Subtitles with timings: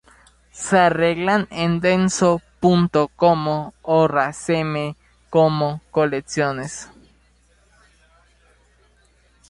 [0.49, 6.89] Se arreglan en denso punto-como o raceme-como colecciones.